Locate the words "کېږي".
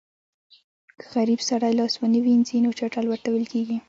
3.53-3.77